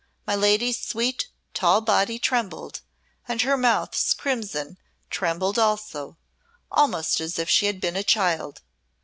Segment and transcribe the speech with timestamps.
[0.25, 2.81] My lady's sweet, tall body trembled,
[3.27, 4.79] and her mouth's crimson
[5.11, 6.17] trembled also,
[6.71, 8.63] almost as if she had been a child.